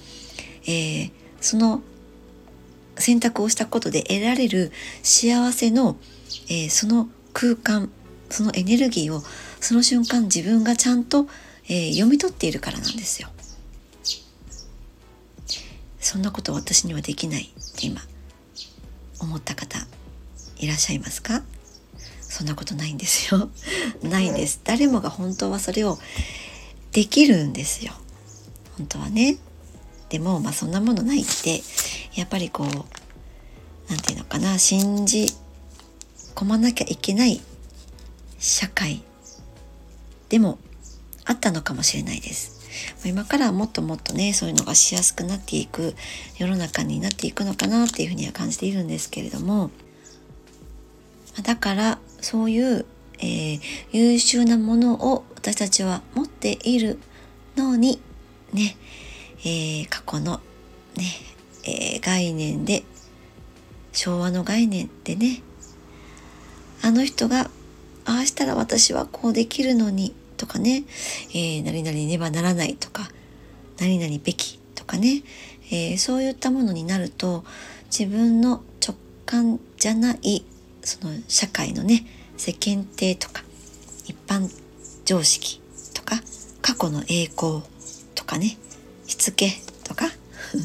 [0.66, 1.10] えー、
[1.40, 1.82] その
[2.96, 4.72] 選択をしたことで得られる
[5.02, 5.96] 幸せの、
[6.48, 7.90] えー、その空間
[8.30, 9.22] そのエネルギーを
[9.60, 11.26] その瞬間自分がちゃんと、
[11.68, 13.28] えー、読み取っているからなんですよ。
[16.00, 18.00] そんなこと私にはできないって今
[19.18, 19.78] 思った方
[20.58, 21.42] いらっしゃいますか？
[22.22, 23.50] そんなことないんですよ。
[24.02, 24.60] ないんです。
[24.64, 25.98] 誰もが本当はそれを
[26.92, 27.92] できるんですよ。
[28.76, 29.36] 本当はね。
[30.08, 31.60] でもまあそんなものないって
[32.14, 32.66] やっぱりこう
[33.88, 35.26] 何て言うのかな信じ
[36.34, 37.40] 込まなきゃいけない
[38.38, 39.02] 社会
[40.28, 40.58] でも
[41.24, 42.58] あったのかもしれないです。
[43.04, 45.94] 今からもっともっとねそういうのがしやすくなっていく
[46.36, 49.70] 世の中になっていくのかなっていうふうには感じているんですけれども
[51.42, 52.86] だからそういう、
[53.18, 57.00] えー、優秀なものを私たちは持っている
[57.56, 58.00] のに
[58.52, 58.76] ね、
[59.40, 60.40] えー、過去の
[60.96, 61.04] ね、
[61.64, 62.82] えー、概念で
[63.92, 65.42] 昭和の概念でね
[66.82, 67.50] あの人が
[68.04, 70.84] ああしたら私はこうできるのにとかね、
[71.30, 73.10] えー、何々ねばならないとか
[73.78, 75.22] 何々べきとかね、
[75.70, 77.44] えー、そういったものになると
[77.90, 80.44] 自分の直感じゃない
[80.82, 83.42] その社会のね世間体とか
[84.06, 84.48] 一般
[85.04, 85.60] 常識
[85.94, 86.16] とか
[86.62, 87.62] 過去の栄光
[88.14, 88.56] とかね
[89.08, 89.50] しつけ
[89.82, 90.12] とか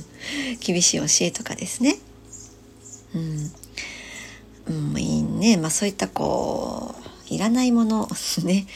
[0.60, 1.98] 厳しい教えとかですね。
[3.16, 3.52] うん、
[4.68, 5.58] うん、いいね。
[5.58, 6.94] まあそういったこ
[7.30, 8.68] ういらないものです ね。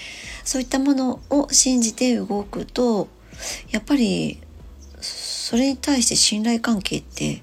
[0.43, 3.09] そういったものを信じて動くと
[3.70, 4.39] やっぱり
[5.01, 7.41] それに対して信頼関係って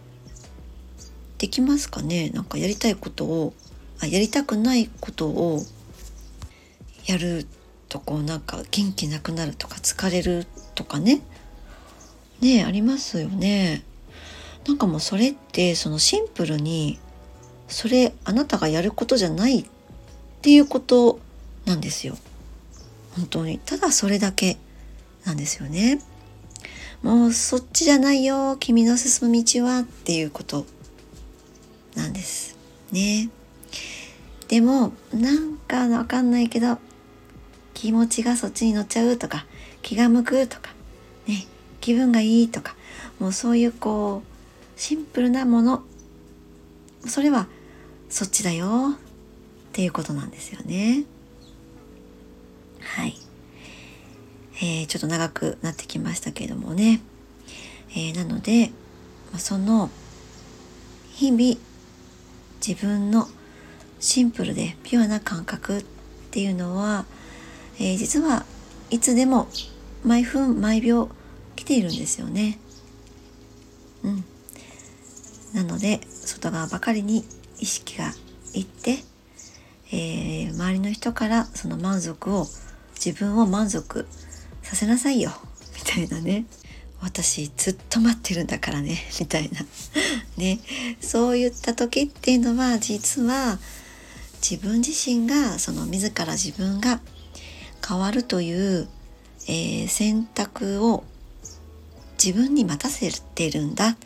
[1.37, 2.31] できますかね？
[2.31, 3.53] なんかやりたいことを
[4.01, 5.65] あやりたくないことを
[7.05, 7.47] やる
[7.91, 11.21] とこうなんか元気なくなるとか疲れるとかね。
[12.41, 13.85] ねありますよね。
[14.67, 16.99] なんかもうそれってそのシンプルに
[17.69, 19.65] それあなたがやることじゃないっ
[20.43, 21.21] ていうこと
[21.65, 22.17] なんですよ。
[23.17, 23.59] 本当に。
[23.59, 24.57] ただそれだけ
[25.25, 26.01] なんですよね。
[27.03, 30.65] もうそっちじゃないよ君の進む道はっていうこと
[31.95, 32.57] なんです
[32.93, 33.29] ね。
[34.49, 36.79] でもなんかわかんないけど
[37.75, 39.47] 気持ちがそっちに乗っちゃうとか
[39.83, 40.74] 気が向くとか
[41.85, 42.75] 気分がいいとか
[43.21, 45.83] もうそういうこうシンプルなもの
[47.07, 47.47] それは
[48.09, 51.05] そっちだよっていうことなんですよね。
[52.81, 53.17] はい。
[54.63, 57.03] えー、ちょっと長くなってきましたけれどもね。
[57.91, 58.71] えー、なので、
[59.37, 59.91] その
[61.13, 61.61] 日々
[62.67, 63.29] 自分の
[64.01, 65.85] シンプルでピュアな感覚っ
[66.31, 67.05] ていうのは、
[67.79, 68.47] えー、実は
[68.89, 69.49] いつでも
[70.03, 71.11] 毎分毎秒
[71.55, 72.59] 来ているんですよね。
[74.03, 74.25] うん。
[75.55, 77.25] なので外側ばかりに
[77.59, 78.13] 意識が
[78.53, 78.99] いって
[79.93, 82.47] えー、周りの人からその満足を
[82.95, 84.09] 自分を満足
[84.63, 85.31] させなさいよ。
[85.77, 86.47] みたいなね。
[87.01, 88.99] 私ずっと待ってるんだからね。
[89.21, 89.61] みたいな。
[90.37, 90.59] ね。
[91.01, 93.61] そういった時っていうのは実は
[94.43, 97.01] 自分自身がその自ら自分が
[97.87, 98.89] 変わるという、
[99.47, 101.05] えー、選択を
[102.23, 103.91] 自分に待たせてるんだ。
[103.91, 103.97] っ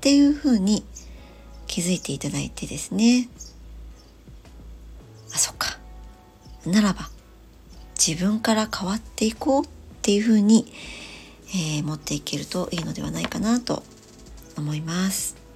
[0.00, 0.84] ていうふうに
[1.66, 3.28] 気づいていただいてですね。
[5.34, 5.78] あそっか。
[6.66, 7.08] ならば
[7.98, 9.68] 自分から変わっていこうっ
[10.02, 10.72] ていうふうに、
[11.50, 13.82] えー、持っていけるといいのではないかなと
[14.56, 15.47] 思います。